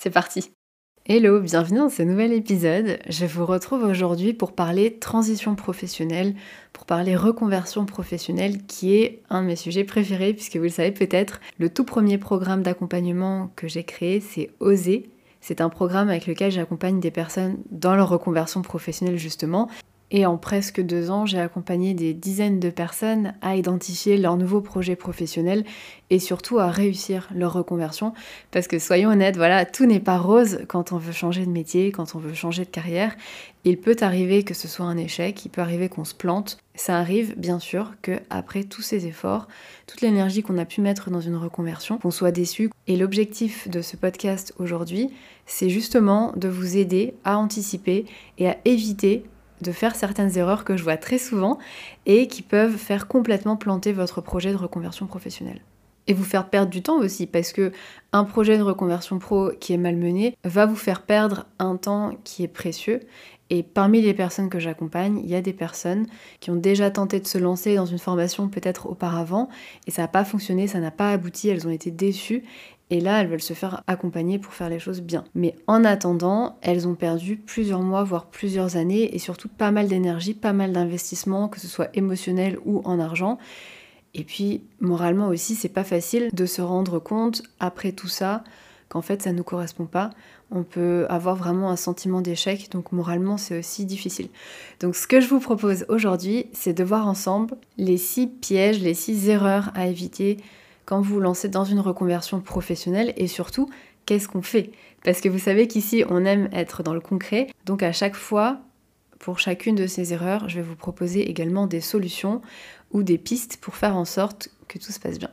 [0.00, 0.50] C'est parti
[1.04, 2.98] Hello, bienvenue dans ce nouvel épisode.
[3.06, 6.34] Je vous retrouve aujourd'hui pour parler transition professionnelle,
[6.72, 10.92] pour parler reconversion professionnelle, qui est un de mes sujets préférés, puisque vous le savez
[10.92, 15.10] peut-être, le tout premier programme d'accompagnement que j'ai créé, c'est Oser.
[15.42, 19.68] C'est un programme avec lequel j'accompagne des personnes dans leur reconversion professionnelle justement,
[20.10, 24.60] et en presque deux ans, j'ai accompagné des dizaines de personnes à identifier leur nouveau
[24.60, 25.64] projet professionnel
[26.10, 28.12] et surtout à réussir leur reconversion.
[28.50, 31.92] Parce que soyons honnêtes, voilà, tout n'est pas rose quand on veut changer de métier,
[31.92, 33.14] quand on veut changer de carrière.
[33.64, 36.58] Il peut arriver que ce soit un échec, il peut arriver qu'on se plante.
[36.74, 39.46] Ça arrive bien sûr que après tous ces efforts,
[39.86, 42.70] toute l'énergie qu'on a pu mettre dans une reconversion, qu'on soit déçu.
[42.88, 45.10] Et l'objectif de ce podcast aujourd'hui,
[45.46, 48.06] c'est justement de vous aider à anticiper
[48.38, 49.24] et à éviter
[49.62, 51.58] de faire certaines erreurs que je vois très souvent
[52.06, 55.60] et qui peuvent faire complètement planter votre projet de reconversion professionnelle.
[56.06, 57.72] Et vous faire perdre du temps aussi, parce que
[58.12, 62.12] un projet de reconversion pro qui est mal mené va vous faire perdre un temps
[62.24, 63.00] qui est précieux.
[63.50, 66.06] Et parmi les personnes que j'accompagne, il y a des personnes
[66.40, 69.48] qui ont déjà tenté de se lancer dans une formation peut-être auparavant,
[69.86, 72.44] et ça n'a pas fonctionné, ça n'a pas abouti, elles ont été déçues,
[72.90, 75.24] et là, elles veulent se faire accompagner pour faire les choses bien.
[75.34, 79.86] Mais en attendant, elles ont perdu plusieurs mois, voire plusieurs années, et surtout pas mal
[79.86, 83.38] d'énergie, pas mal d'investissement, que ce soit émotionnel ou en argent.
[84.14, 88.42] Et puis, moralement aussi, c'est pas facile de se rendre compte, après tout ça,
[88.88, 90.10] qu'en fait, ça ne nous correspond pas.
[90.50, 94.28] On peut avoir vraiment un sentiment d'échec, donc moralement, c'est aussi difficile.
[94.80, 98.94] Donc, ce que je vous propose aujourd'hui, c'est de voir ensemble les six pièges, les
[98.94, 100.38] six erreurs à éviter
[100.90, 103.70] quand vous vous lancez dans une reconversion professionnelle et surtout,
[104.06, 104.72] qu'est-ce qu'on fait?
[105.04, 107.46] Parce que vous savez qu'ici, on aime être dans le concret.
[107.64, 108.58] Donc à chaque fois,
[109.20, 112.40] pour chacune de ces erreurs, je vais vous proposer également des solutions
[112.90, 115.30] ou des pistes pour faire en sorte que tout se passe bien.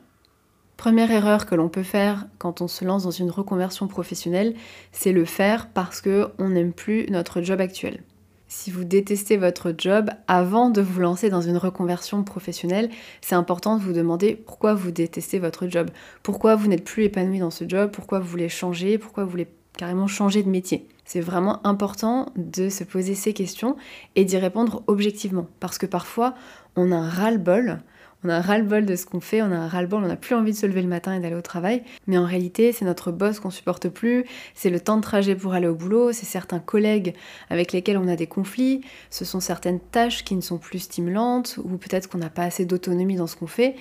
[0.78, 4.53] Première erreur que l'on peut faire quand on se lance dans une reconversion professionnelle,
[4.91, 8.03] c'est le faire parce qu'on n'aime plus notre job actuel.
[8.49, 13.77] Si vous détestez votre job, avant de vous lancer dans une reconversion professionnelle, c'est important
[13.77, 15.89] de vous demander pourquoi vous détestez votre job,
[16.23, 19.49] pourquoi vous n'êtes plus épanoui dans ce job, pourquoi vous voulez changer, pourquoi vous voulez
[19.77, 20.87] carrément changer de métier?
[21.03, 23.75] C'est vraiment important de se poser ces questions
[24.15, 26.33] et d'y répondre objectivement, parce que parfois
[26.77, 27.81] on a un ras-le-bol
[28.23, 30.35] on a un ras-le-bol de ce qu'on fait, on a un ras-le-bol, on n'a plus
[30.35, 31.83] envie de se lever le matin et d'aller au travail.
[32.07, 35.53] Mais en réalité, c'est notre boss qu'on supporte plus, c'est le temps de trajet pour
[35.53, 37.13] aller au boulot, c'est certains collègues
[37.50, 41.59] avec lesquels on a des conflits, ce sont certaines tâches qui ne sont plus stimulantes,
[41.63, 43.75] ou peut-être qu'on n'a pas assez d'autonomie dans ce qu'on fait.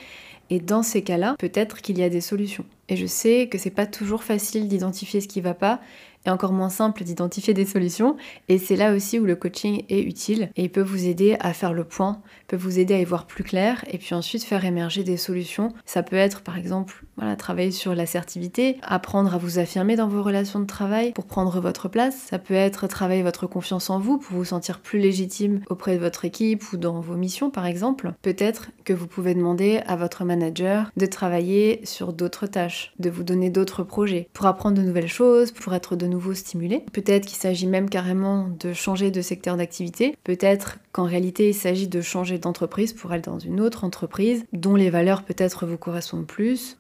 [0.49, 2.65] Et dans ces cas-là, peut-être qu'il y a des solutions.
[2.89, 5.81] Et je sais que c'est pas toujours facile d'identifier ce qui va pas,
[6.27, 8.17] et encore moins simple d'identifier des solutions.
[8.49, 11.53] Et c'est là aussi où le coaching est utile et il peut vous aider à
[11.53, 14.65] faire le point, peut vous aider à y voir plus clair et puis ensuite faire
[14.65, 15.73] émerger des solutions.
[15.85, 20.23] Ça peut être par exemple voilà, travailler sur l'assertivité, apprendre à vous affirmer dans vos
[20.23, 22.17] relations de travail pour prendre votre place.
[22.29, 26.01] Ça peut être travailler votre confiance en vous pour vous sentir plus légitime auprès de
[26.01, 28.13] votre équipe ou dans vos missions par exemple.
[28.23, 33.25] Peut-être que vous pouvez demander à votre manager de travailler sur d'autres tâches, de vous
[33.25, 36.85] donner d'autres projets pour apprendre de nouvelles choses, pour être de nouveau stimulé.
[36.93, 40.17] Peut-être qu'il s'agit même carrément de changer de secteur d'activité.
[40.25, 44.77] Peut-être qu'en réalité il s'agit de changer d'entreprise pour aller dans une autre entreprise dont
[44.77, 46.77] les valeurs peut-être vous correspondent plus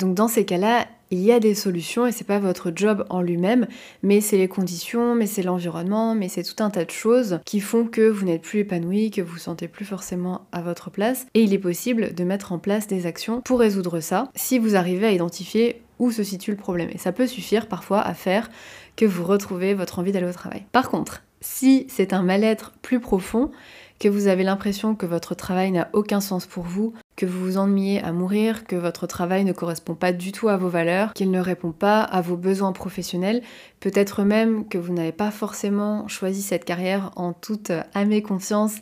[0.00, 3.20] donc dans ces cas-là, il y a des solutions et c'est pas votre job en
[3.20, 3.66] lui-même,
[4.02, 7.60] mais c'est les conditions, mais c'est l'environnement, mais c'est tout un tas de choses qui
[7.60, 11.26] font que vous n'êtes plus épanoui, que vous vous sentez plus forcément à votre place.
[11.34, 14.76] Et il est possible de mettre en place des actions pour résoudre ça si vous
[14.76, 16.88] arrivez à identifier où se situe le problème.
[16.94, 18.48] Et ça peut suffire parfois à faire
[18.96, 20.64] que vous retrouvez votre envie d'aller au travail.
[20.72, 23.50] Par contre, si c'est un mal-être plus profond,
[24.00, 27.58] que vous avez l'impression que votre travail n'a aucun sens pour vous, que vous vous
[27.58, 31.30] ennuyez à mourir, que votre travail ne correspond pas du tout à vos valeurs, qu'il
[31.30, 33.42] ne répond pas à vos besoins professionnels,
[33.78, 38.76] peut-être même que vous n'avez pas forcément choisi cette carrière en toute âme et conscience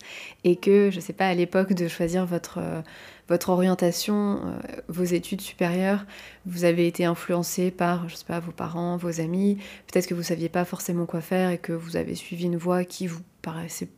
[0.44, 2.60] et que, je sais pas, à l'époque de choisir votre,
[3.28, 6.06] votre orientation, euh, vos études supérieures,
[6.46, 9.58] vous avez été influencé par, je sais pas, vos parents, vos amis,
[9.90, 12.84] peut-être que vous saviez pas forcément quoi faire et que vous avez suivi une voie
[12.84, 13.88] qui vous paraissait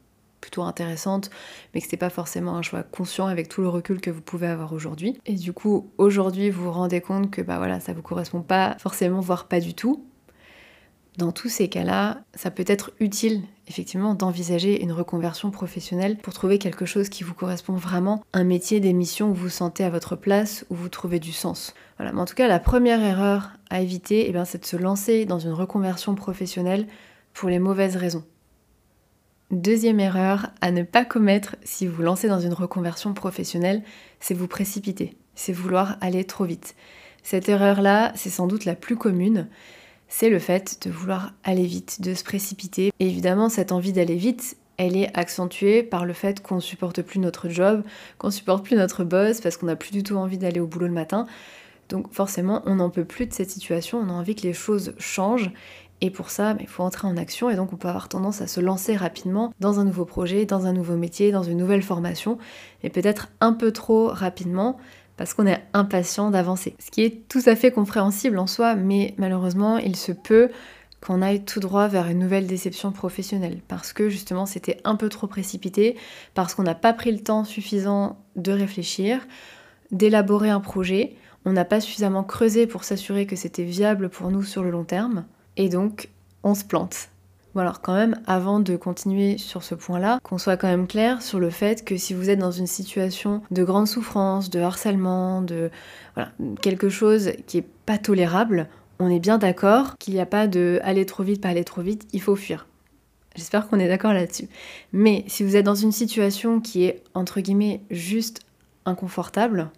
[0.40, 1.31] plutôt intéressante,
[1.75, 4.46] mais que c'est pas forcément un choix conscient avec tout le recul que vous pouvez
[4.46, 5.19] avoir aujourd'hui.
[5.26, 8.76] Et du coup, aujourd'hui, vous vous rendez compte que bah voilà, ça vous correspond pas
[8.78, 10.04] forcément, voire pas du tout.
[11.19, 16.58] Dans tous ces cas-là, ça peut être utile effectivement d'envisager une reconversion professionnelle pour trouver
[16.58, 20.16] quelque chose qui vous correspond vraiment, un métier, des missions où vous sentez à votre
[20.16, 21.75] place, où vous trouvez du sens.
[21.98, 25.25] Voilà, mais en tout cas, la première erreur à éviter, eh c'est de se lancer
[25.25, 26.87] dans une reconversion professionnelle
[27.34, 28.25] pour les mauvaises raisons.
[29.50, 33.82] Deuxième erreur à ne pas commettre si vous lancez dans une reconversion professionnelle,
[34.20, 36.76] c'est vous précipiter, c'est vouloir aller trop vite.
[37.23, 39.49] Cette erreur-là, c'est sans doute la plus commune
[40.11, 42.93] c'est le fait de vouloir aller vite, de se précipiter.
[42.99, 47.00] Et évidemment, cette envie d'aller vite, elle est accentuée par le fait qu'on ne supporte
[47.00, 47.85] plus notre job,
[48.19, 50.67] qu'on ne supporte plus notre boss parce qu'on n'a plus du tout envie d'aller au
[50.67, 51.26] boulot le matin.
[51.88, 54.94] Donc forcément, on n'en peut plus de cette situation, on a envie que les choses
[54.99, 55.52] changent.
[56.00, 58.47] Et pour ça, il faut entrer en action et donc on peut avoir tendance à
[58.47, 62.38] se lancer rapidement dans un nouveau projet, dans un nouveau métier, dans une nouvelle formation,
[62.82, 64.79] et peut-être un peu trop rapidement
[65.17, 66.75] parce qu'on est impatient d'avancer.
[66.79, 70.49] Ce qui est tout à fait compréhensible en soi, mais malheureusement, il se peut
[71.02, 75.08] qu'on aille tout droit vers une nouvelle déception professionnelle, parce que justement c'était un peu
[75.08, 75.97] trop précipité,
[76.35, 79.26] parce qu'on n'a pas pris le temps suffisant de réfléchir,
[79.93, 81.14] d'élaborer un projet,
[81.44, 84.85] on n'a pas suffisamment creusé pour s'assurer que c'était viable pour nous sur le long
[84.85, 85.25] terme,
[85.56, 86.08] et donc
[86.43, 87.08] on se plante.
[87.55, 91.20] Bon alors quand même, avant de continuer sur ce point-là, qu'on soit quand même clair
[91.20, 95.43] sur le fait que si vous êtes dans une situation de grande souffrance, de harcèlement,
[95.43, 95.70] de
[96.61, 98.69] quelque chose qui est pas tolérable,
[99.00, 101.82] on est bien d'accord qu'il n'y a pas de aller trop vite, pas aller trop
[101.82, 102.67] vite, il faut fuir.
[103.35, 104.49] J'espère qu'on est d'accord là-dessus.
[104.93, 108.41] Mais si vous êtes dans une situation qui est entre guillemets juste
[108.85, 109.70] inconfortable,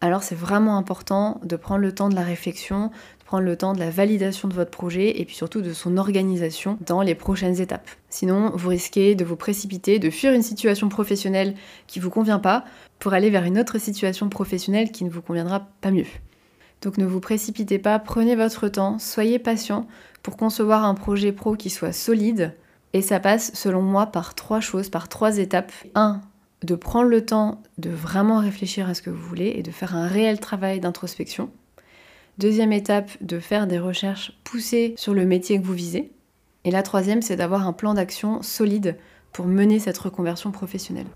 [0.00, 2.90] alors c'est vraiment important de prendre le temps de la réflexion,
[3.32, 6.76] prendre le temps de la validation de votre projet et puis surtout de son organisation
[6.84, 7.88] dans les prochaines étapes.
[8.10, 11.54] Sinon, vous risquez de vous précipiter, de fuir une situation professionnelle
[11.86, 12.62] qui ne vous convient pas
[12.98, 16.04] pour aller vers une autre situation professionnelle qui ne vous conviendra pas mieux.
[16.82, 19.86] Donc ne vous précipitez pas, prenez votre temps, soyez patient
[20.22, 22.54] pour concevoir un projet pro qui soit solide.
[22.92, 25.72] Et ça passe, selon moi, par trois choses, par trois étapes.
[25.94, 26.20] 1
[26.64, 29.96] de prendre le temps de vraiment réfléchir à ce que vous voulez et de faire
[29.96, 31.50] un réel travail d'introspection.
[32.42, 36.10] Deuxième étape, de faire des recherches poussées sur le métier que vous visez.
[36.64, 38.96] Et la troisième, c'est d'avoir un plan d'action solide
[39.30, 41.06] pour mener cette reconversion professionnelle.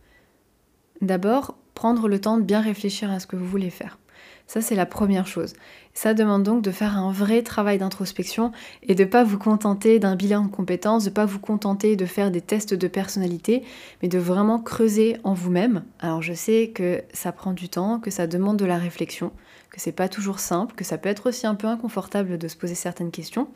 [1.00, 3.98] D'abord, prendre le temps de bien réfléchir à ce que vous voulez faire.
[4.46, 5.54] Ça, c'est la première chose.
[5.94, 8.52] Ça demande donc de faire un vrai travail d'introspection
[8.84, 11.96] et de ne pas vous contenter d'un bilan de compétences, de ne pas vous contenter
[11.96, 13.64] de faire des tests de personnalité,
[14.00, 15.82] mais de vraiment creuser en vous-même.
[15.98, 19.32] Alors, je sais que ça prend du temps, que ça demande de la réflexion,
[19.76, 22.56] que c'est pas toujours simple, que ça peut être aussi un peu inconfortable de se
[22.56, 23.48] poser certaines questions,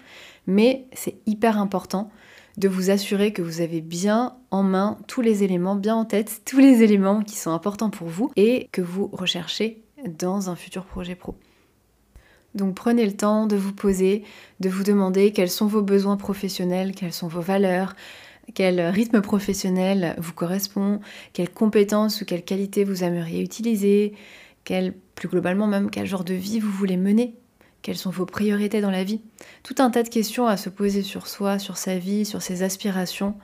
[0.46, 2.10] mais c'est hyper important
[2.58, 6.42] de vous assurer que vous avez bien en main tous les éléments, bien en tête
[6.44, 9.82] tous les éléments qui sont importants pour vous et que vous recherchez
[10.18, 11.36] dans un futur projet pro.
[12.54, 14.22] Donc prenez le temps de vous poser,
[14.58, 17.96] de vous demander quels sont vos besoins professionnels, quelles sont vos valeurs,
[18.52, 21.00] quel rythme professionnel vous correspond,
[21.32, 24.12] quelles compétences ou quelles qualités vous aimeriez utiliser,
[24.64, 27.36] quel, plus globalement même, quel genre de vie vous voulez mener
[27.82, 29.20] Quelles sont vos priorités dans la vie.
[29.62, 32.62] Tout un tas de questions à se poser sur soi, sur sa vie, sur ses
[32.62, 33.36] aspirations,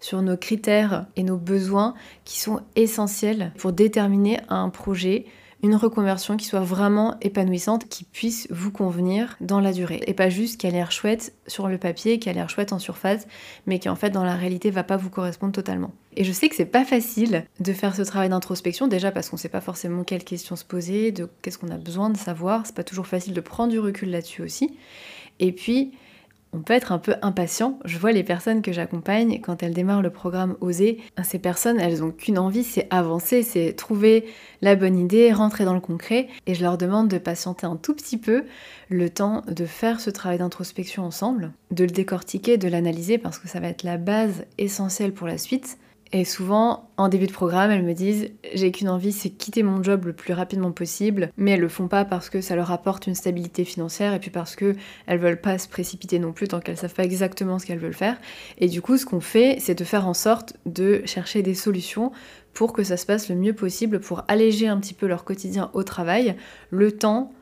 [0.00, 1.94] sur nos critères et nos besoins
[2.24, 5.26] qui sont essentiels pour déterminer un projet
[5.62, 10.00] une reconversion qui soit vraiment épanouissante, qui puisse vous convenir dans la durée.
[10.06, 12.78] Et pas juste qui a l'air chouette sur le papier, qui a l'air chouette en
[12.78, 13.26] surface,
[13.66, 15.92] mais qui en fait dans la réalité va pas vous correspondre totalement.
[16.16, 19.36] Et je sais que c'est pas facile de faire ce travail d'introspection, déjà parce qu'on
[19.36, 22.74] sait pas forcément quelles questions se poser, de qu'est-ce qu'on a besoin de savoir, c'est
[22.74, 24.76] pas toujours facile de prendre du recul là-dessus aussi.
[25.38, 25.92] Et puis,
[26.52, 27.78] on peut être un peu impatient.
[27.84, 30.98] Je vois les personnes que j'accompagne quand elles démarrent le programme Oser.
[31.22, 34.26] Ces personnes, elles ont qu'une envie, c'est avancer, c'est trouver
[34.60, 36.28] la bonne idée, rentrer dans le concret.
[36.46, 38.44] Et je leur demande de patienter un tout petit peu
[38.88, 43.48] le temps de faire ce travail d'introspection ensemble, de le décortiquer, de l'analyser parce que
[43.48, 45.78] ça va être la base essentielle pour la suite.
[46.12, 49.80] Et souvent, en début de programme, elles me disent j'ai qu'une envie, c'est quitter mon
[49.80, 53.06] job le plus rapidement possible, mais elles le font pas parce que ça leur apporte
[53.06, 54.74] une stabilité financière et puis parce que
[55.06, 57.94] elles veulent pas se précipiter non plus tant qu'elles savent pas exactement ce qu'elles veulent
[57.94, 58.16] faire.
[58.58, 62.10] Et du coup, ce qu'on fait, c'est de faire en sorte de chercher des solutions
[62.54, 65.70] pour que ça se passe le mieux possible, pour alléger un petit peu leur quotidien
[65.74, 66.34] au travail,
[66.70, 67.32] le temps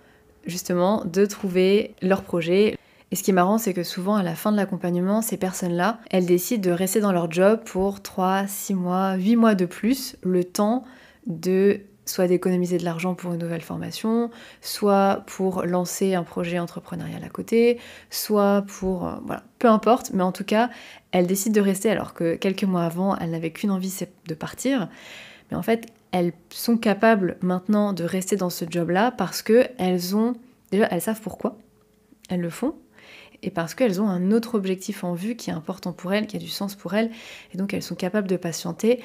[0.46, 2.76] justement de trouver leur projet,
[3.10, 5.98] et ce qui est marrant, c'est que souvent, à la fin de l'accompagnement, ces personnes-là,
[6.10, 10.16] elles décident de rester dans leur job pour 3, 6 mois, 8 mois de plus,
[10.22, 10.84] le temps
[11.26, 17.22] de soit d'économiser de l'argent pour une nouvelle formation, soit pour lancer un projet entrepreneurial
[17.22, 17.78] à côté,
[18.10, 19.06] soit pour...
[19.06, 20.70] Euh, voilà, peu importe, mais en tout cas,
[21.12, 24.34] elles décident de rester alors que quelques mois avant, elles n'avaient qu'une envie, c'est de
[24.34, 24.88] partir.
[25.50, 30.16] Mais en fait, elles sont capables maintenant de rester dans ce job-là parce que elles
[30.16, 30.34] ont...
[30.70, 31.56] Déjà, elles savent pourquoi
[32.28, 32.74] elles le font,
[33.42, 36.36] et parce qu'elles ont un autre objectif en vue qui est important pour elles, qui
[36.36, 37.10] a du sens pour elles,
[37.54, 39.00] et donc elles sont capables de patienter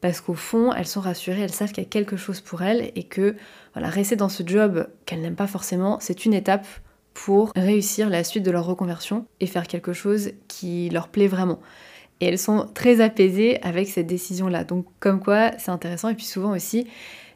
[0.00, 2.92] parce qu'au fond, elles sont rassurées, elles savent qu'il y a quelque chose pour elles
[2.94, 3.36] et que
[3.74, 6.66] rester dans ce job qu'elles n'aiment pas forcément, c'est une étape
[7.14, 11.60] pour réussir la suite de leur reconversion et faire quelque chose qui leur plaît vraiment.
[12.20, 14.64] Et elles sont très apaisées avec cette décision-là.
[14.64, 16.08] Donc comme quoi, c'est intéressant.
[16.08, 16.86] Et puis souvent aussi,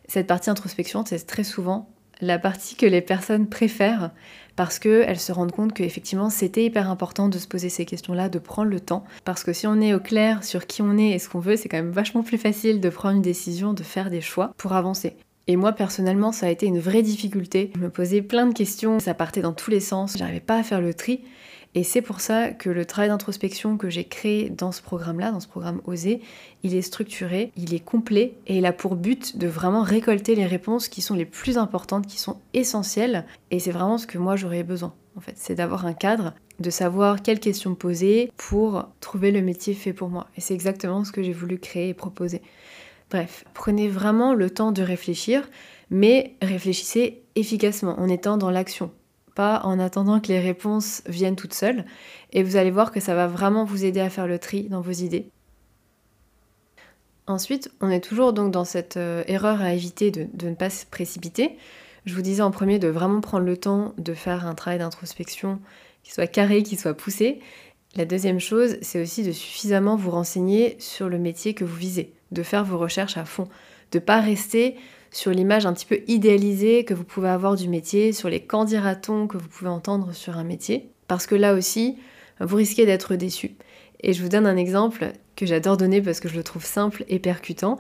[0.07, 1.89] cette partie introspection, c'est très souvent
[2.21, 4.11] la partie que les personnes préfèrent
[4.59, 8.41] parce qu'elles se rendent compte qu'effectivement c'était hyper important de se poser ces questions-là, de
[8.41, 9.05] prendre le temps.
[9.25, 11.55] Parce que si on est au clair sur qui on est et ce qu'on veut,
[11.55, 14.73] c'est quand même vachement plus facile de prendre une décision, de faire des choix pour
[14.73, 15.15] avancer.
[15.47, 17.71] Et moi personnellement, ça a été une vraie difficulté.
[17.77, 20.65] Je me posais plein de questions, ça partait dans tous les sens, j'arrivais pas à
[20.65, 21.21] faire le tri.
[21.75, 25.41] Et c'est pour ça que le travail d'introspection que j'ai créé dans ce programme-là, dans
[25.41, 26.21] ce programme Oser,
[26.63, 30.47] il est structuré, il est complet et il a pour but de vraiment récolter les
[30.47, 33.27] réponses qui sont les plus importantes, qui sont essentielles.
[33.51, 35.35] Et c'est vraiment ce que moi j'aurais besoin, en fait.
[35.37, 40.09] C'est d'avoir un cadre, de savoir quelles questions poser pour trouver le métier fait pour
[40.09, 40.27] moi.
[40.37, 42.41] Et c'est exactement ce que j'ai voulu créer et proposer.
[43.11, 45.49] Bref, prenez vraiment le temps de réfléchir,
[45.91, 48.91] mais réfléchissez efficacement en étant dans l'action
[49.39, 51.85] en attendant que les réponses viennent toutes seules.
[52.33, 54.81] Et vous allez voir que ça va vraiment vous aider à faire le tri dans
[54.81, 55.31] vos idées.
[57.27, 60.71] Ensuite, on est toujours donc dans cette euh, erreur à éviter de, de, ne pas
[60.71, 61.59] se précipiter.
[62.07, 65.61] Je vous disais en premier de vraiment prendre le temps de faire un travail d'introspection
[66.03, 67.41] qui soit carré, qui soit poussé.
[67.97, 72.15] La deuxième chose, c'est aussi de suffisamment vous renseigner sur le métier que vous visez,
[72.33, 73.49] de faire vos recherches à fond,
[73.93, 74.77] de pas rester
[75.11, 79.27] sur l'image un petit peu idéalisée que vous pouvez avoir du métier, sur les candidatons
[79.27, 81.97] que vous pouvez entendre sur un métier, parce que là aussi,
[82.41, 83.57] vous risquez d'être déçu.
[84.01, 87.05] Et je vous donne un exemple que j'adore donner parce que je le trouve simple
[87.09, 87.79] et percutant.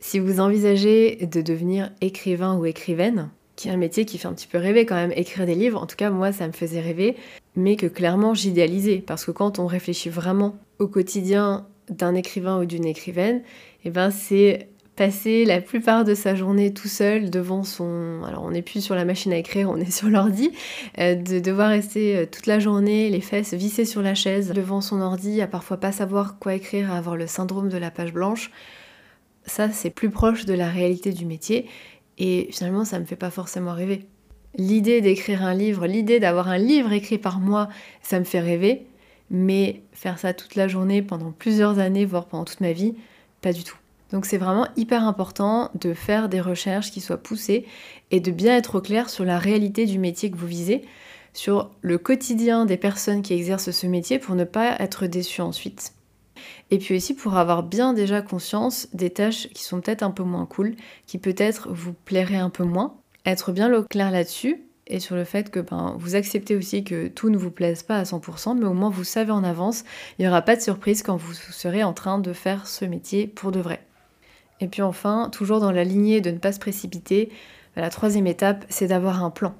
[0.00, 4.32] Si vous envisagez de devenir écrivain ou écrivaine, qui est un métier qui fait un
[4.32, 6.80] petit peu rêver quand même, écrire des livres, en tout cas moi ça me faisait
[6.80, 7.16] rêver,
[7.56, 12.64] mais que clairement j'idéalisais, parce que quand on réfléchit vraiment au quotidien d'un écrivain ou
[12.64, 13.38] d'une écrivaine,
[13.84, 18.22] et eh ben c'est passer la plupart de sa journée tout seul devant son...
[18.26, 20.50] Alors on n'est plus sur la machine à écrire, on est sur l'ordi,
[20.98, 24.80] euh, de devoir rester euh, toute la journée, les fesses vissées sur la chaise devant
[24.80, 28.12] son ordi, à parfois pas savoir quoi écrire, à avoir le syndrome de la page
[28.12, 28.50] blanche.
[29.46, 31.66] Ça, c'est plus proche de la réalité du métier
[32.18, 34.06] et finalement, ça me fait pas forcément rêver.
[34.56, 37.68] L'idée d'écrire un livre, l'idée d'avoir un livre écrit par moi,
[38.02, 38.86] ça me fait rêver,
[39.30, 42.94] mais faire ça toute la journée pendant plusieurs années, voire pendant toute ma vie,
[43.40, 43.79] pas du tout.
[44.12, 47.66] Donc c'est vraiment hyper important de faire des recherches qui soient poussées
[48.10, 50.82] et de bien être au clair sur la réalité du métier que vous visez,
[51.32, 55.92] sur le quotidien des personnes qui exercent ce métier pour ne pas être déçu ensuite.
[56.70, 60.22] Et puis aussi pour avoir bien déjà conscience des tâches qui sont peut-être un peu
[60.22, 60.74] moins cool,
[61.06, 62.96] qui peut-être vous plairaient un peu moins.
[63.26, 67.06] Être bien au clair là-dessus et sur le fait que ben, vous acceptez aussi que
[67.06, 69.84] tout ne vous plaise pas à 100%, mais au moins vous savez en avance,
[70.18, 73.28] il n'y aura pas de surprise quand vous serez en train de faire ce métier
[73.28, 73.86] pour de vrai.
[74.60, 77.30] Et puis enfin, toujours dans la lignée de ne pas se précipiter,
[77.76, 79.54] la troisième étape, c'est d'avoir un plan.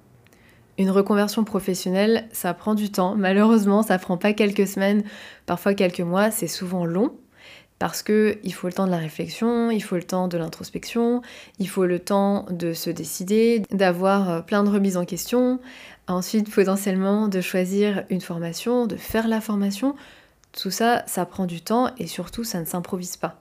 [0.78, 3.14] Une reconversion professionnelle, ça prend du temps.
[3.16, 5.04] Malheureusement, ça prend pas quelques semaines,
[5.46, 7.12] parfois quelques mois, c'est souvent long
[7.80, 11.22] parce que il faut le temps de la réflexion, il faut le temps de l'introspection,
[11.58, 15.60] il faut le temps de se décider, d'avoir euh, plein de remises en question,
[16.06, 19.96] ensuite potentiellement de choisir une formation, de faire la formation.
[20.52, 23.39] Tout ça, ça prend du temps et surtout ça ne s'improvise pas.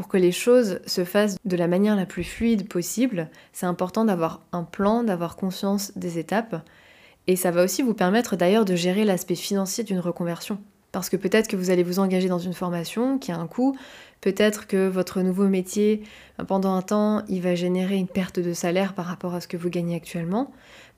[0.00, 4.06] Pour que les choses se fassent de la manière la plus fluide possible, c'est important
[4.06, 6.66] d'avoir un plan, d'avoir conscience des étapes.
[7.26, 10.58] Et ça va aussi vous permettre d'ailleurs de gérer l'aspect financier d'une reconversion.
[10.90, 13.76] Parce que peut-être que vous allez vous engager dans une formation qui a un coût,
[14.22, 16.02] peut-être que votre nouveau métier,
[16.48, 19.58] pendant un temps, il va générer une perte de salaire par rapport à ce que
[19.58, 20.50] vous gagnez actuellement.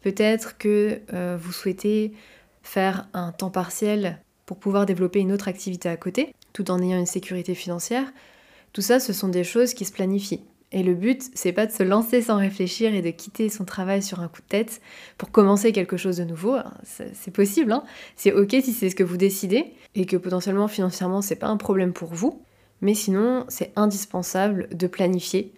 [0.03, 2.13] Peut-être que euh, vous souhaitez
[2.63, 7.01] faire un temps partiel pour pouvoir développer une autre activité à côté, tout en ayant
[7.01, 8.05] une sécurité financière.
[8.73, 10.43] Tout ça, ce sont des choses qui se planifient.
[10.73, 14.03] Et le but, c'est pas de se lancer sans réfléchir et de quitter son travail
[14.03, 14.81] sur un coup de tête
[15.19, 16.57] pour commencer quelque chose de nouveau.
[16.83, 17.85] C'est possible, hein
[18.17, 21.59] c'est ok si c'est ce que vous décidez et que potentiellement financièrement c'est pas un
[21.59, 22.43] problème pour vous.
[22.81, 25.53] Mais sinon, c'est indispensable de planifier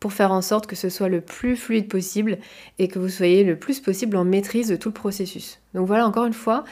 [0.00, 2.38] pour faire en sorte que ce soit le plus fluide possible
[2.78, 5.60] et que vous soyez le plus possible en maîtrise de tout le processus.
[5.74, 6.64] Donc voilà, encore une fois,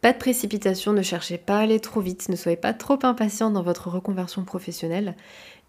[0.00, 3.50] pas de précipitation, ne cherchez pas à aller trop vite, ne soyez pas trop impatient
[3.50, 5.16] dans votre reconversion professionnelle.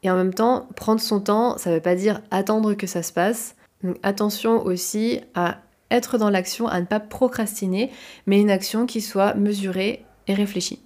[0.04, 3.04] Et en même temps, prendre son temps, ça ne veut pas dire attendre que ça
[3.04, 3.56] se passe.
[3.84, 5.58] Donc attention aussi à
[5.92, 7.92] être dans l'action, à ne pas procrastiner,
[8.28, 10.82] mais une action qui soit mesurée et réfléchie.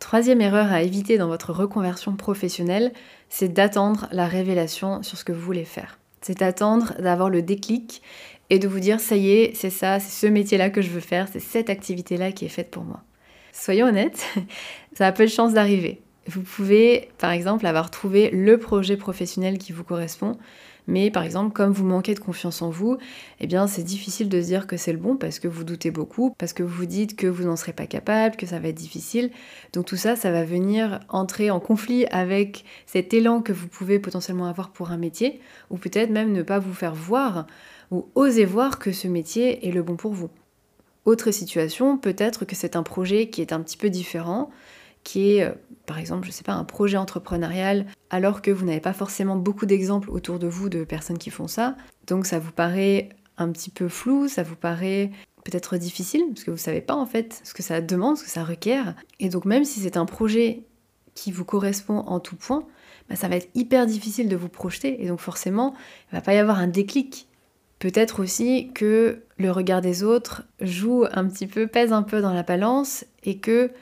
[0.00, 2.92] Troisième erreur à éviter dans votre reconversion professionnelle,
[3.28, 5.98] c'est d'attendre la révélation sur ce que vous voulez faire.
[6.22, 8.02] C'est d'attendre d'avoir le déclic
[8.50, 11.00] et de vous dire ça y est, c'est ça, c'est ce métier-là que je veux
[11.00, 13.02] faire, c'est cette activité-là qui est faite pour moi.
[13.52, 14.26] Soyons honnêtes,
[14.92, 16.02] ça a peu de chance d'arriver.
[16.26, 20.36] Vous pouvez, par exemple, avoir trouvé le projet professionnel qui vous correspond,
[20.86, 22.98] mais par exemple, comme vous manquez de confiance en vous,
[23.38, 25.90] eh bien, c'est difficile de se dire que c'est le bon parce que vous doutez
[25.90, 28.76] beaucoup, parce que vous dites que vous n'en serez pas capable, que ça va être
[28.76, 29.30] difficile.
[29.72, 33.98] Donc tout ça, ça va venir entrer en conflit avec cet élan que vous pouvez
[33.98, 35.40] potentiellement avoir pour un métier,
[35.70, 37.46] ou peut-être même ne pas vous faire voir
[37.90, 40.30] ou oser voir que ce métier est le bon pour vous.
[41.04, 44.50] Autre situation, peut-être que c'est un projet qui est un petit peu différent,
[45.02, 45.52] qui est, euh,
[45.86, 49.66] par exemple, je sais pas, un projet entrepreneurial, alors que vous n'avez pas forcément beaucoup
[49.66, 51.76] d'exemples autour de vous de personnes qui font ça.
[52.06, 55.10] Donc ça vous paraît un petit peu flou, ça vous paraît
[55.44, 58.24] peut-être difficile, parce que vous ne savez pas en fait ce que ça demande, ce
[58.24, 58.94] que ça requiert.
[59.20, 60.64] Et donc même si c'est un projet
[61.14, 62.66] qui vous correspond en tout point,
[63.08, 65.02] bah, ça va être hyper difficile de vous projeter.
[65.02, 65.74] Et donc forcément,
[66.10, 67.26] il ne va pas y avoir un déclic.
[67.80, 72.34] Peut-être aussi que le regard des autres joue un petit peu, pèse un peu dans
[72.34, 73.72] la balance et que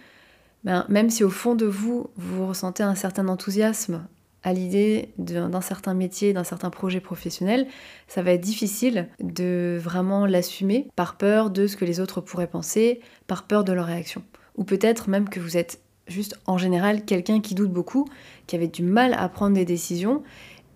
[0.64, 4.06] ben, même si au fond de vous, vous ressentez un certain enthousiasme
[4.44, 7.66] à l'idée d'un certain métier, d'un certain projet professionnel,
[8.06, 12.46] ça va être difficile de vraiment l'assumer par peur de ce que les autres pourraient
[12.46, 14.22] penser, par peur de leur réaction.
[14.56, 18.08] Ou peut-être même que vous êtes juste en général quelqu'un qui doute beaucoup,
[18.46, 20.22] qui avait du mal à prendre des décisions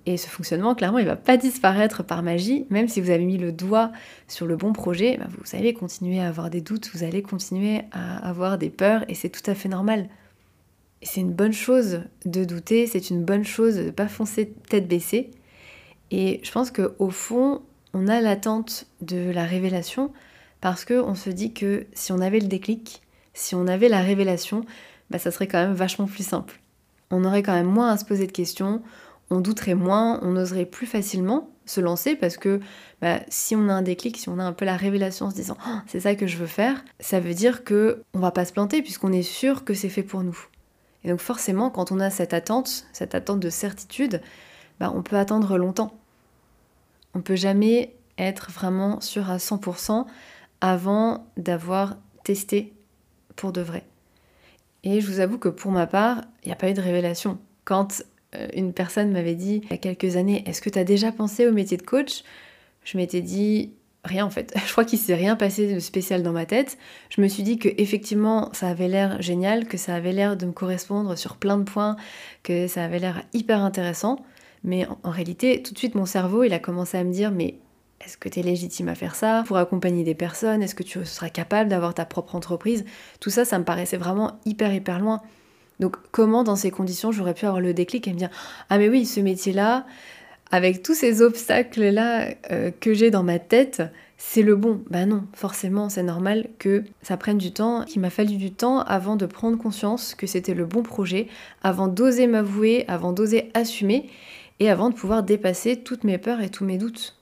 [0.05, 3.25] et ce fonctionnement, clairement, il ne va pas disparaître par magie, même si vous avez
[3.25, 3.93] mis le doigt
[4.27, 7.83] sur le bon projet, bah, vous allez continuer à avoir des doutes, vous allez continuer
[7.93, 10.09] à avoir des peurs, et c'est tout à fait normal.
[11.03, 14.89] C'est une bonne chose de douter, c'est une bonne chose de ne pas foncer tête
[14.89, 15.31] baissée.
[16.11, 17.63] Et je pense qu'au fond,
[17.95, 20.13] on a l'attente de la révélation,
[20.61, 23.03] parce qu'on se dit que si on avait le déclic,
[23.35, 24.65] si on avait la révélation,
[25.11, 26.61] bah, ça serait quand même vachement plus simple.
[27.11, 28.83] On aurait quand même moins à se poser de questions,
[29.33, 32.61] on douterait moins, on oserait plus facilement se lancer parce que
[33.01, 35.37] bah, si on a un déclic, si on a un peu la révélation en se
[35.37, 38.45] disant oh, c'est ça que je veux faire, ça veut dire que on va pas
[38.45, 40.39] se planter puisqu'on est sûr que c'est fait pour nous.
[41.05, 44.21] Et donc forcément, quand on a cette attente, cette attente de certitude,
[44.79, 45.95] bah, on peut attendre longtemps.
[47.15, 50.07] On peut jamais être vraiment sûr à 100%
[50.61, 52.73] avant d'avoir testé
[53.35, 53.85] pour de vrai.
[54.85, 57.39] Et je vous avoue que pour ma part, il n'y a pas eu de révélation.
[57.65, 58.03] Quand
[58.55, 61.47] une personne m'avait dit il y a quelques années Est-ce que tu as déjà pensé
[61.47, 62.23] au métier de coach?
[62.85, 63.73] Je m'étais dit
[64.05, 64.55] rien en fait.
[64.67, 66.79] Je crois qu'il s'est rien passé de spécial dans ma tête.
[67.11, 70.47] Je me suis dit que effectivement ça avait l'air génial, que ça avait l'air de
[70.47, 71.97] me correspondre sur plein de points,
[72.43, 74.25] que ça avait l'air hyper intéressant.
[74.65, 77.57] Mais en, réalité, tout de suite mon cerveau il a commencé à me dire mais
[78.05, 79.45] est-ce que tu es légitime à faire ça?
[79.47, 82.85] Pour accompagner des personnes Est-ce que tu seras capable d'avoir ta propre entreprise?
[83.21, 85.23] Tout ça, ça me paraissait vraiment hyper hyper loin.
[85.81, 88.31] Donc comment dans ces conditions j'aurais pu avoir le déclic et me dire
[88.71, 89.85] ah mais oui ce métier-là
[90.53, 93.83] avec tous ces obstacles-là euh, que j'ai dans ma tête,
[94.19, 94.83] c'est le bon.
[94.91, 98.81] Bah non, forcément, c'est normal que ça prenne du temps, qu'il m'a fallu du temps
[98.81, 101.27] avant de prendre conscience que c'était le bon projet,
[101.63, 104.11] avant d'oser m'avouer, avant d'oser assumer
[104.61, 107.17] et avant de pouvoir dépasser toutes mes peurs et tous mes doutes.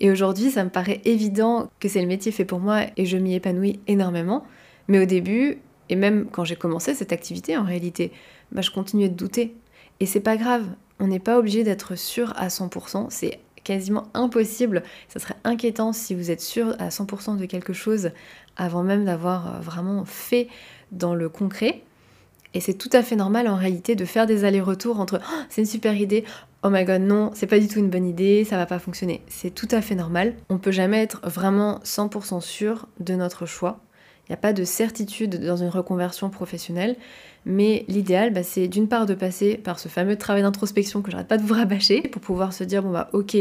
[0.00, 3.16] Et aujourd'hui, ça me paraît évident que c'est le métier fait pour moi et je
[3.16, 4.44] m'y épanouis énormément.
[4.88, 5.58] Mais au début,
[5.92, 8.12] et même quand j'ai commencé cette activité, en réalité,
[8.50, 9.54] bah, je continuais de douter.
[10.00, 10.64] Et c'est pas grave,
[11.00, 14.84] on n'est pas obligé d'être sûr à 100%, c'est quasiment impossible.
[15.08, 18.12] Ça serait inquiétant si vous êtes sûr à 100% de quelque chose
[18.56, 20.48] avant même d'avoir euh, vraiment fait
[20.92, 21.82] dans le concret.
[22.54, 25.60] Et c'est tout à fait normal en réalité de faire des allers-retours entre oh, c'est
[25.60, 26.24] une super idée,
[26.62, 29.20] oh my god non, c'est pas du tout une bonne idée, ça va pas fonctionner.
[29.28, 30.36] C'est tout à fait normal.
[30.48, 33.78] On peut jamais être vraiment 100% sûr de notre choix.
[34.28, 36.96] Il n'y a pas de certitude dans une reconversion professionnelle,
[37.44, 41.28] mais l'idéal, bah, c'est d'une part de passer par ce fameux travail d'introspection que j'arrête
[41.28, 43.36] pas de vous rabâcher, pour pouvoir se dire, bon bah ok,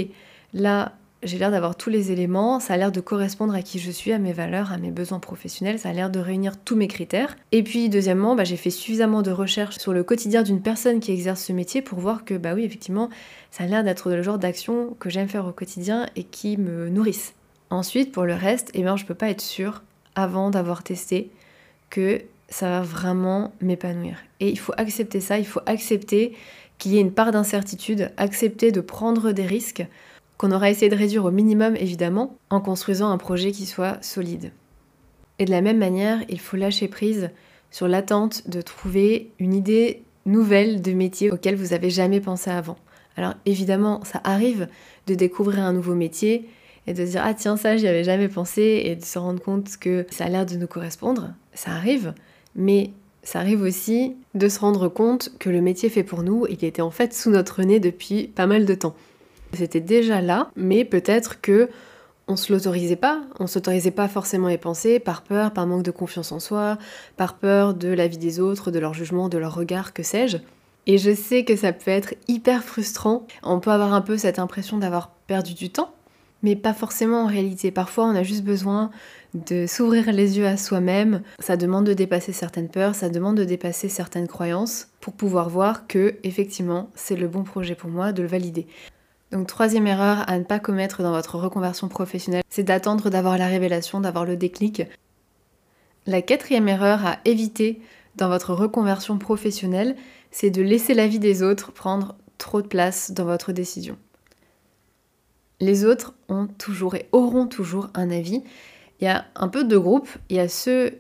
[0.54, 3.92] là j'ai l'air d'avoir tous les éléments, ça a l'air de correspondre à qui je
[3.92, 6.88] suis, à mes valeurs, à mes besoins professionnels, ça a l'air de réunir tous mes
[6.88, 7.36] critères.
[7.52, 11.12] Et puis deuxièmement, bah, j'ai fait suffisamment de recherches sur le quotidien d'une personne qui
[11.12, 13.10] exerce ce métier pour voir que bah oui, effectivement,
[13.52, 16.90] ça a l'air d'être le genre d'action que j'aime faire au quotidien et qui me
[16.90, 17.34] nourrissent.
[17.70, 19.84] Ensuite, pour le reste, eh bien, je peux pas être sûre
[20.16, 21.32] avant d'avoir testé
[21.90, 24.18] que ça va vraiment m'épanouir.
[24.40, 26.36] Et il faut accepter ça, il faut accepter
[26.78, 29.86] qu'il y ait une part d'incertitude, accepter de prendre des risques
[30.38, 34.52] qu'on aura essayé de réduire au minimum évidemment en construisant un projet qui soit solide.
[35.38, 37.30] Et de la même manière, il faut lâcher prise
[37.70, 42.78] sur l'attente de trouver une idée nouvelle de métier auquel vous n'avez jamais pensé avant.
[43.18, 44.68] Alors évidemment, ça arrive
[45.08, 46.50] de découvrir un nouveau métier,
[46.88, 49.42] et de se dire ah tiens ça j'y avais jamais pensé et de se rendre
[49.42, 52.14] compte que ça a l'air de nous correspondre, ça arrive,
[52.56, 52.92] mais
[53.24, 56.82] ça arrive aussi de se rendre compte que le métier fait pour nous, il était
[56.82, 58.96] en fait sous notre nez depuis pas mal de temps.
[59.54, 61.70] C'était déjà là, mais peut-être que
[62.28, 65.84] on se l'autorisait pas, on s'autorisait pas forcément à y penser par peur, par manque
[65.84, 66.78] de confiance en soi,
[67.18, 70.38] par peur de la vie des autres, de leur jugement, de leur regard, que sais-je.
[70.88, 73.28] Et je sais que ça peut être hyper frustrant.
[73.44, 75.94] On peut avoir un peu cette impression d'avoir perdu du temps,
[76.44, 77.72] mais pas forcément en réalité.
[77.72, 78.92] Parfois, on a juste besoin
[79.34, 81.22] de s'ouvrir les yeux à soi-même.
[81.40, 85.88] Ça demande de dépasser certaines peurs, ça demande de dépasser certaines croyances pour pouvoir voir
[85.88, 88.68] que, effectivement, c'est le bon projet pour moi, de le valider.
[89.32, 93.48] Donc troisième erreur à ne pas commettre dans votre reconversion professionnelle, c'est d'attendre d'avoir la
[93.48, 94.84] révélation, d'avoir le déclic.
[96.06, 97.82] La quatrième erreur à éviter
[98.18, 99.96] dans votre reconversion professionnelle,
[100.32, 103.98] c'est de laisser la vie des autres prendre trop de place dans votre décision.
[105.62, 108.44] Les autres ont toujours et auront toujours un avis.
[109.00, 110.10] Il y a un peu de groupes.
[110.30, 110.96] Il y a ceux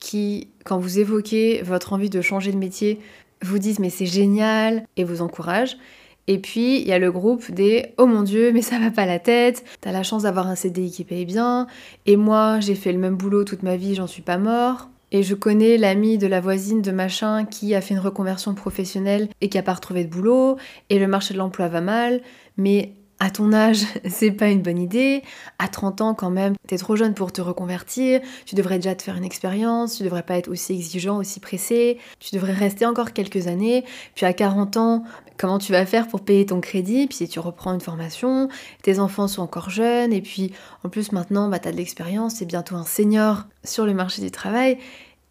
[0.00, 3.00] qui, quand vous évoquez votre envie de changer de métier,
[3.42, 5.78] vous disent mais c'est génial et vous encouragent.
[6.26, 9.06] Et puis, il y a le groupe des Oh mon Dieu, mais ça va pas
[9.06, 11.66] la tête, t'as la chance d'avoir un CDI qui paye bien,
[12.06, 14.90] et moi, j'ai fait le même boulot toute ma vie, j'en suis pas mort.
[15.12, 19.28] Et je connais l'ami de la voisine de machin qui a fait une reconversion professionnelle
[19.40, 20.56] et qui a pas retrouvé de boulot,
[20.88, 22.20] et le marché de l'emploi va mal,
[22.56, 25.22] mais à ton âge, c'est pas une bonne idée.
[25.58, 28.20] À 30 ans, quand même, t'es trop jeune pour te reconvertir.
[28.46, 29.98] Tu devrais déjà te faire une expérience.
[29.98, 31.98] Tu devrais pas être aussi exigeant, aussi pressé.
[32.18, 33.84] Tu devrais rester encore quelques années.
[34.14, 35.04] Puis à 40 ans,
[35.36, 37.06] comment tu vas faire pour payer ton crédit?
[37.06, 38.48] Puis si tu reprends une formation,
[38.82, 40.12] tes enfants sont encore jeunes.
[40.12, 40.52] Et puis
[40.82, 42.36] en plus, maintenant, bah, t'as de l'expérience.
[42.36, 44.78] T'es bientôt un senior sur le marché du travail.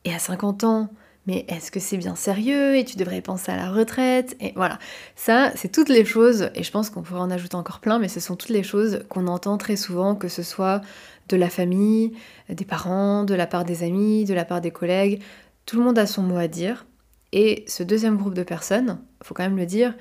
[0.06, 0.90] Et à 50 ans,
[1.30, 4.80] mais est-ce que c'est bien sérieux et tu devrais penser à la retraite Et voilà,
[5.16, 8.08] ça, c'est toutes les choses, et je pense qu'on pourrait en ajouter encore plein, mais
[8.08, 10.82] ce sont toutes les choses qu'on entend très souvent, que ce soit
[11.28, 12.14] de la famille,
[12.50, 15.22] des parents, de la part des amis, de la part des collègues.
[15.68, 16.88] Tout le monde a son mot à dire.
[17.32, 19.94] Et ce deuxième groupe de personnes, faut quand même le dire,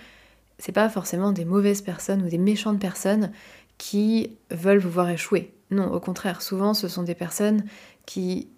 [0.58, 3.32] c'est pas forcément des mauvaises personnes ou des méchantes personnes
[3.76, 5.52] qui veulent vous voir échouer.
[5.70, 7.64] Non, au contraire, souvent ce sont des personnes
[8.06, 8.48] qui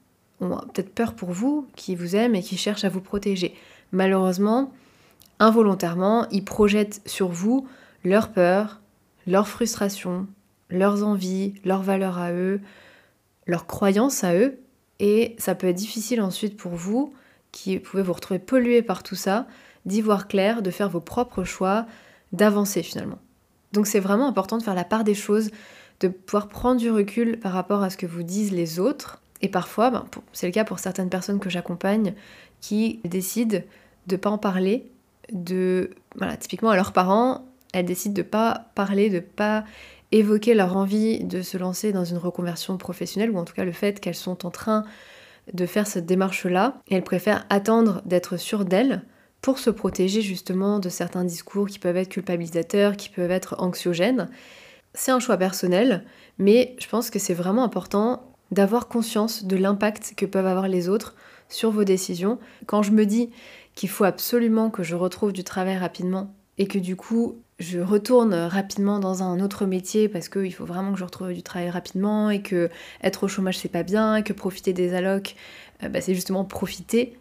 [0.40, 3.54] ont peut-être peur pour vous, qui vous aiment et qui cherchent à vous protéger.
[3.92, 4.72] Malheureusement,
[5.38, 7.66] involontairement, ils projettent sur vous
[8.04, 8.80] leurs peurs,
[9.26, 10.26] leurs frustrations,
[10.70, 12.60] leurs envies, leurs valeurs à eux,
[13.46, 14.58] leurs croyances à eux,
[14.98, 17.12] et ça peut être difficile ensuite pour vous,
[17.52, 19.46] qui pouvez vous retrouver pollué par tout ça,
[19.86, 21.86] d'y voir clair, de faire vos propres choix,
[22.32, 23.18] d'avancer finalement.
[23.72, 25.50] Donc c'est vraiment important de faire la part des choses,
[26.00, 29.48] de pouvoir prendre du recul par rapport à ce que vous disent les autres, et
[29.48, 32.14] parfois, ben, c'est le cas pour certaines personnes que j'accompagne
[32.60, 33.58] qui décident
[34.06, 34.90] de ne pas en parler,
[35.32, 39.64] de voilà, typiquement à leurs parents, elles décident de ne pas parler, de ne pas
[40.12, 43.72] évoquer leur envie de se lancer dans une reconversion professionnelle, ou en tout cas le
[43.72, 44.84] fait qu'elles sont en train
[45.52, 49.02] de faire cette démarche-là, elles préfèrent attendre d'être sûres d'elles
[49.40, 54.28] pour se protéger justement de certains discours qui peuvent être culpabilisateurs, qui peuvent être anxiogènes.
[54.92, 56.04] C'est un choix personnel,
[56.38, 60.88] mais je pense que c'est vraiment important d'avoir conscience de l'impact que peuvent avoir les
[60.88, 61.14] autres
[61.48, 62.38] sur vos décisions.
[62.66, 63.30] Quand je me dis
[63.74, 68.34] qu'il faut absolument que je retrouve du travail rapidement et que du coup je retourne
[68.34, 72.30] rapidement dans un autre métier parce qu'il faut vraiment que je retrouve du travail rapidement
[72.30, 72.70] et que
[73.02, 75.36] être au chômage c'est pas bien et que profiter des allocs
[75.82, 77.18] euh, bah, c'est justement profiter.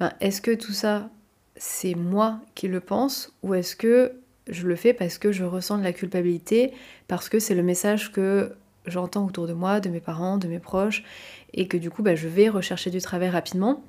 [0.00, 1.08] Ben, est-ce que tout ça
[1.56, 4.12] c'est moi qui le pense ou est-ce que
[4.48, 6.72] je le fais parce que je ressens de la culpabilité,
[7.08, 8.52] parce que c'est le message que
[8.86, 11.04] j'entends autour de moi, de mes parents, de mes proches,
[11.52, 13.82] et que du coup bah, je vais rechercher du travail rapidement.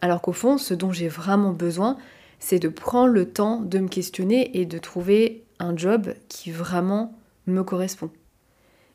[0.00, 1.96] Alors qu'au fond, ce dont j'ai vraiment besoin,
[2.38, 7.18] c'est de prendre le temps de me questionner et de trouver un job qui vraiment
[7.46, 8.10] me correspond.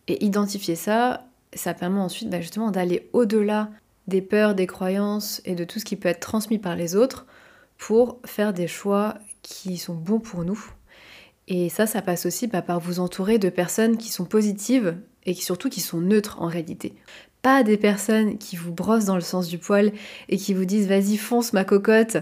[0.07, 3.69] Et identifier ça, ça permet ensuite bah, justement d'aller au-delà
[4.07, 7.25] des peurs, des croyances et de tout ce qui peut être transmis par les autres
[7.77, 10.61] pour faire des choix qui sont bons pour nous.
[11.47, 15.33] Et ça, ça passe aussi bah, par vous entourer de personnes qui sont positives et
[15.33, 16.93] surtout qui sont neutres en réalité.
[17.41, 19.91] Pas des personnes qui vous brossent dans le sens du poil
[20.29, 22.15] et qui vous disent vas-y fonce ma cocotte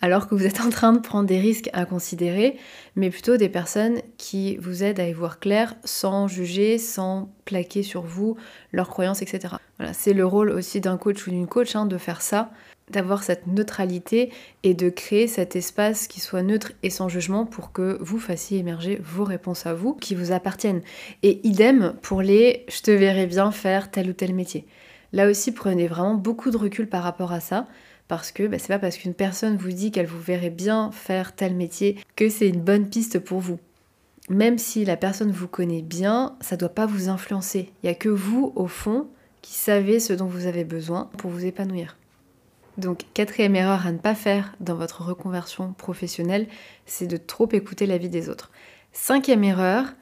[0.00, 2.56] alors que vous êtes en train de prendre des risques à considérer,
[2.94, 7.82] mais plutôt des personnes qui vous aident à y voir clair sans juger, sans plaquer
[7.82, 8.36] sur vous
[8.70, 9.56] leurs croyances, etc.
[9.92, 12.52] C'est le rôle aussi d'un coach ou d'une coach hein, de faire ça,
[12.90, 14.30] d'avoir cette neutralité
[14.62, 18.58] et de créer cet espace qui soit neutre et sans jugement pour que vous fassiez
[18.58, 20.82] émerger vos réponses à vous qui vous appartiennent.
[21.22, 24.66] Et idem pour les je te verrai bien faire tel ou tel métier.
[25.12, 27.66] Là aussi, prenez vraiment beaucoup de recul par rapport à ça.
[28.08, 31.34] Parce que bah, c'est pas parce qu'une personne vous dit qu'elle vous verrait bien faire
[31.34, 33.58] tel métier que c'est une bonne piste pour vous.
[34.30, 37.70] Même si la personne vous connaît bien, ça doit pas vous influencer.
[37.82, 39.08] Il y a que vous, au fond,
[39.42, 41.97] qui savez ce dont vous avez besoin pour vous épanouir.
[42.78, 46.46] Donc quatrième erreur à ne pas faire dans votre reconversion professionnelle,
[46.86, 48.52] c'est de trop écouter l'avis des autres.
[48.92, 49.94] Cinquième erreur,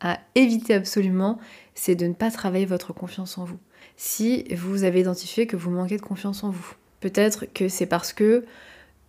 [0.00, 1.38] à éviter absolument,
[1.74, 3.58] c'est de ne pas travailler votre confiance en vous.
[3.96, 8.12] Si vous avez identifié que vous manquez de confiance en vous, peut-être que c'est parce
[8.12, 8.44] que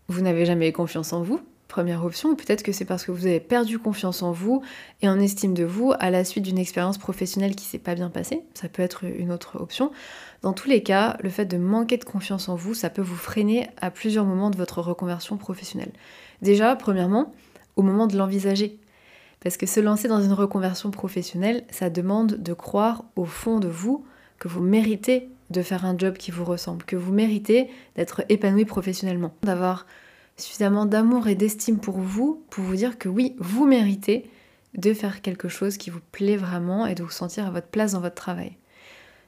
[0.08, 3.40] vous n'avez jamais confiance en vous, première option, peut-être que c'est parce que vous avez
[3.40, 4.62] perdu confiance en vous
[5.02, 8.10] et en estime de vous à la suite d'une expérience professionnelle qui s'est pas bien
[8.10, 8.44] passée.
[8.56, 9.92] Ça peut être une autre option.
[10.42, 13.16] Dans tous les cas, le fait de manquer de confiance en vous, ça peut vous
[13.16, 15.92] freiner à plusieurs moments de votre reconversion professionnelle.
[16.42, 17.34] Déjà, premièrement,
[17.76, 18.78] au moment de l'envisager.
[19.40, 23.70] Parce que se lancer dans une reconversion professionnelle, ça demande de croire au fond de
[23.70, 24.06] vous
[24.40, 28.66] que vous méritez de faire un job qui vous ressemble, que vous méritez d'être épanoui
[28.66, 29.86] professionnellement, d'avoir
[30.40, 34.30] suffisamment d'amour et d'estime pour vous pour vous dire que oui, vous méritez
[34.78, 37.94] de faire quelque chose qui vous plaît vraiment et de vous sentir à votre place
[37.94, 38.54] dans votre travail.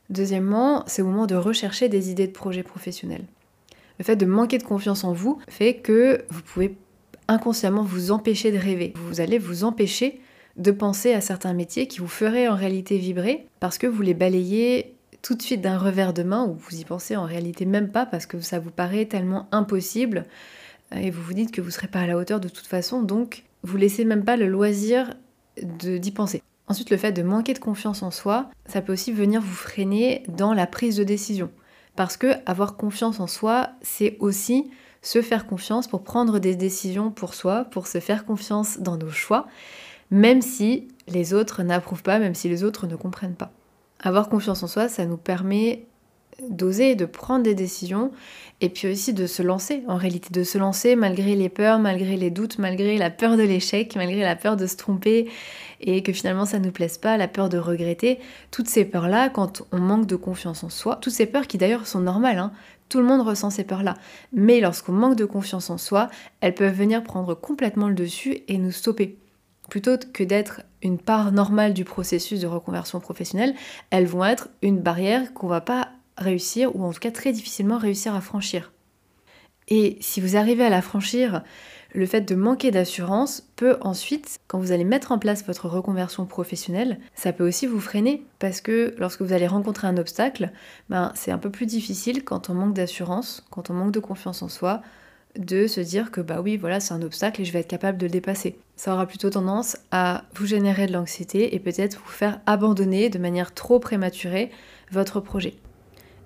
[0.10, 3.26] Deuxièmement, c'est au moment de rechercher des idées de projets professionnels.
[3.98, 6.76] Le fait de manquer de confiance en vous fait que vous pouvez
[7.28, 8.94] inconsciemment vous empêcher de rêver.
[8.96, 10.20] Vous allez vous empêcher
[10.58, 14.14] de penser à certains métiers qui vous feraient en réalité vibrer parce que vous les
[14.14, 17.92] balayez tout de suite d'un revers de main ou vous y pensez en réalité même
[17.92, 20.26] pas parce que ça vous paraît tellement impossible
[20.96, 23.02] et vous vous dites que vous ne serez pas à la hauteur de toute façon,
[23.02, 25.14] donc vous laissez même pas le loisir
[25.62, 26.42] d'y penser.
[26.68, 30.24] Ensuite, le fait de manquer de confiance en soi, ça peut aussi venir vous freiner
[30.30, 31.50] dans la prise de décision.
[31.96, 37.12] Parce que avoir confiance en soi, c'est aussi se faire confiance pour prendre des décisions
[37.12, 39.48] pour soi, pour se faire confiance dans nos choix,
[40.12, 43.52] même si les autres n'approuvent pas, même si les autres ne comprennent pas.
[44.00, 45.86] Avoir confiance en soi, ça nous permet
[46.50, 48.12] d'oser, de prendre des décisions
[48.62, 52.16] et puis aussi de se lancer, en réalité, de se lancer malgré les peurs, malgré
[52.16, 55.30] les doutes, malgré la peur de l'échec, malgré la peur de se tromper
[55.82, 58.20] et que finalement ça ne nous plaise pas, la peur de regretter.
[58.52, 61.88] Toutes ces peurs-là, quand on manque de confiance en soi, toutes ces peurs qui d'ailleurs
[61.88, 62.52] sont normales, hein,
[62.88, 63.96] tout le monde ressent ces peurs-là.
[64.32, 66.10] Mais lorsqu'on manque de confiance en soi,
[66.42, 69.18] elles peuvent venir prendre complètement le dessus et nous stopper.
[69.70, 73.56] Plutôt que d'être une part normale du processus de reconversion professionnelle,
[73.90, 77.78] elles vont être une barrière qu'on va pas réussir, ou en tout cas très difficilement
[77.78, 78.72] réussir à franchir.
[79.68, 81.44] Et si vous arrivez à la franchir,
[81.94, 86.26] le fait de manquer d'assurance peut ensuite, quand vous allez mettre en place votre reconversion
[86.26, 90.52] professionnelle, ça peut aussi vous freiner parce que lorsque vous allez rencontrer un obstacle,
[90.90, 94.42] ben, c'est un peu plus difficile quand on manque d'assurance, quand on manque de confiance
[94.42, 94.82] en soi,
[95.38, 97.98] de se dire que bah oui voilà c'est un obstacle et je vais être capable
[97.98, 98.58] de le dépasser.
[98.76, 103.20] Ça aura plutôt tendance à vous générer de l'anxiété et peut-être vous faire abandonner de
[103.20, 104.52] manière trop prématurée
[104.92, 105.56] votre projet.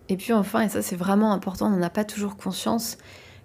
[0.10, 2.98] Et puis enfin, et ça c'est vraiment important, on n'en a pas toujours conscience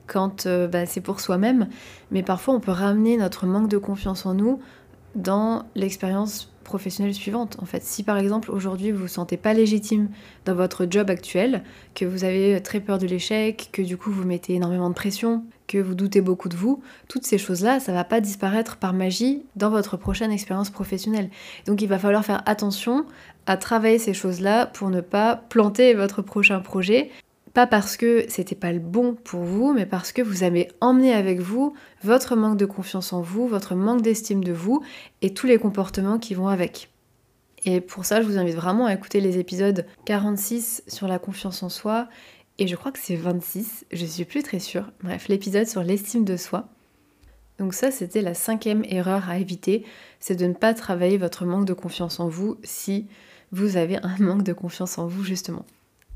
[0.06, 1.68] quand euh, bah, c'est pour soi-même,
[2.10, 4.60] mais parfois on peut ramener notre manque de confiance en nous
[5.14, 7.56] dans l'expérience professionnelle suivante.
[7.60, 10.08] En fait, si par exemple aujourd'hui vous vous sentez pas légitime
[10.44, 14.24] dans votre job actuel, que vous avez très peur de l'échec, que du coup vous
[14.24, 18.04] mettez énormément de pression, que vous doutez beaucoup de vous, toutes ces choses-là, ça va
[18.04, 21.30] pas disparaître par magie dans votre prochaine expérience professionnelle.
[21.66, 23.04] Donc il va falloir faire attention
[23.46, 27.10] à travailler ces choses-là pour ne pas planter votre prochain projet
[27.52, 31.12] pas parce que c'était pas le bon pour vous, mais parce que vous avez emmené
[31.12, 34.82] avec vous votre manque de confiance en vous, votre manque d'estime de vous
[35.22, 36.90] et tous les comportements qui vont avec.
[37.64, 41.62] Et pour ça, je vous invite vraiment à écouter les épisodes 46 sur la confiance
[41.62, 42.08] en soi
[42.58, 44.90] et je crois que c'est 26, je suis plus très sûre.
[45.02, 46.68] Bref, l'épisode sur l'estime de soi.
[47.58, 49.84] Donc ça, c'était la cinquième erreur à éviter,
[50.18, 53.06] c'est de ne pas travailler votre manque de confiance en vous si
[53.52, 55.66] vous avez un manque de confiance en vous justement.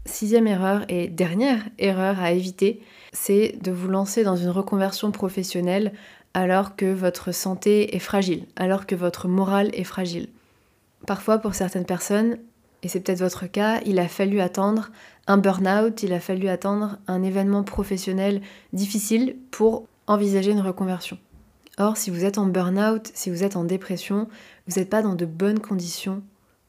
[0.06, 5.92] Sixième erreur et dernière erreur à éviter, c'est de vous lancer dans une reconversion professionnelle
[6.34, 10.28] alors que votre santé est fragile, alors que votre morale est fragile.
[11.06, 12.38] Parfois, pour certaines personnes,
[12.82, 14.90] et c'est peut-être votre cas, il a fallu attendre
[15.26, 18.42] un burn-out, il a fallu attendre un événement professionnel
[18.74, 21.16] difficile pour envisager une reconversion.
[21.78, 24.28] Or, si vous êtes en burn-out, si vous êtes en dépression,
[24.68, 26.22] vous n'êtes pas dans de bonnes conditions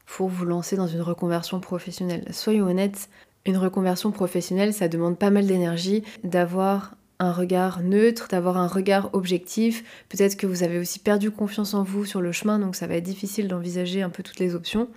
[0.05, 2.25] pour vous lancer dans une reconversion professionnelle.
[2.31, 3.09] Soyons honnêtes,
[3.45, 9.09] une reconversion professionnelle, ça demande pas mal d'énergie, d'avoir un regard neutre, d'avoir un regard
[9.13, 9.83] objectif.
[10.09, 12.95] Peut-être que vous avez aussi perdu confiance en vous sur le chemin, donc ça va
[12.95, 14.89] être difficile d'envisager un peu toutes les options.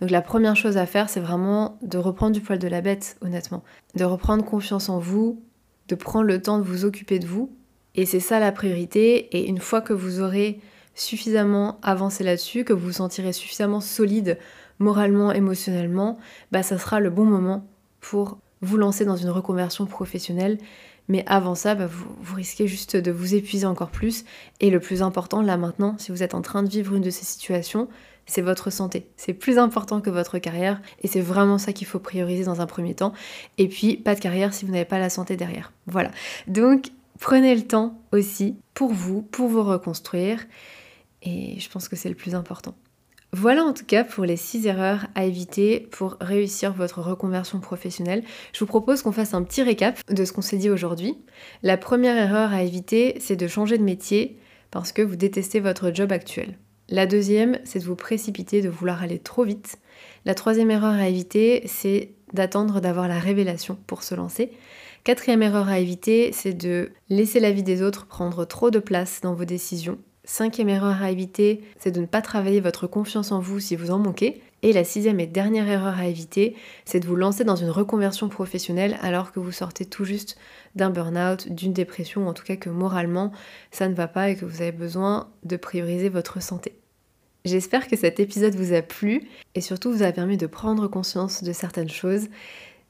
[0.00, 3.16] Donc la première chose à faire, c'est vraiment de reprendre du poil de la bête,
[3.20, 3.62] honnêtement.
[3.94, 5.42] De reprendre confiance en vous,
[5.88, 7.50] de prendre le temps de vous occuper de vous.
[7.94, 9.36] Et c'est ça la priorité.
[9.36, 10.60] Et une fois que vous aurez
[10.96, 14.38] suffisamment avancé là-dessus, que vous vous sentirez suffisamment solide
[14.78, 16.18] moralement, émotionnellement,
[16.52, 17.66] bah ça sera le bon moment
[18.00, 20.58] pour vous lancer dans une reconversion professionnelle.
[21.08, 24.24] Mais avant ça, bah, vous, vous, risquez juste de vous épuiser encore plus.
[24.58, 27.10] Et le plus important, là maintenant, si vous êtes en train de vivre une de
[27.10, 27.88] ces situations,
[28.26, 29.06] c'est votre santé.
[29.16, 30.80] C'est plus important que votre carrière.
[31.02, 33.12] Et c'est vraiment ça qu'il faut prioriser dans un premier temps.
[33.56, 35.72] Et puis, pas de carrière si vous n'avez pas la santé derrière.
[35.86, 36.10] Voilà.
[36.48, 40.44] Donc, prenez le temps aussi pour vous, pour vous reconstruire.
[41.26, 42.74] Et je pense que c'est le plus important.
[43.32, 48.22] Voilà en tout cas pour les 6 erreurs à éviter pour réussir votre reconversion professionnelle.
[48.52, 51.18] Je vous propose qu'on fasse un petit récap de ce qu'on s'est dit aujourd'hui.
[51.62, 54.38] La première erreur à éviter, c'est de changer de métier
[54.70, 56.56] parce que vous détestez votre job actuel.
[56.88, 59.78] La deuxième, c'est de vous précipiter, de vouloir aller trop vite.
[60.24, 64.52] La troisième erreur à éviter, c'est d'attendre d'avoir la révélation pour se lancer.
[65.02, 69.20] Quatrième erreur à éviter, c'est de laisser la vie des autres prendre trop de place
[69.20, 69.98] dans vos décisions.
[70.28, 73.92] Cinquième erreur à éviter, c'est de ne pas travailler votre confiance en vous si vous
[73.92, 74.42] en manquez.
[74.62, 78.28] Et la sixième et dernière erreur à éviter, c'est de vous lancer dans une reconversion
[78.28, 80.36] professionnelle alors que vous sortez tout juste
[80.74, 83.30] d'un burn-out, d'une dépression, ou en tout cas que moralement
[83.70, 86.72] ça ne va pas et que vous avez besoin de prioriser votre santé.
[87.44, 91.44] J'espère que cet épisode vous a plu et surtout vous a permis de prendre conscience
[91.44, 92.26] de certaines choses.